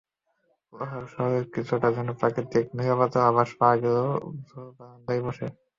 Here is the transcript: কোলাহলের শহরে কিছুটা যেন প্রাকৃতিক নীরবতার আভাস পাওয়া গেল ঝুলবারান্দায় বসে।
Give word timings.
কোলাহলের 0.73 1.07
শহরে 1.13 1.39
কিছুটা 1.53 1.87
যেন 1.97 2.07
প্রাকৃতিক 2.19 2.65
নীরবতার 2.77 3.27
আভাস 3.29 3.49
পাওয়া 3.59 3.75
গেল 3.83 3.97
ঝুলবারান্দায় 4.47 5.21
বসে। 5.25 5.47